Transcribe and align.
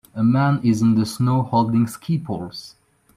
A 0.15 0.23
man 0.23 0.61
is 0.63 0.81
in 0.81 0.95
the 0.95 1.05
snow 1.05 1.43
holding 1.43 1.85
ski 1.85 2.17
poles 2.17 2.73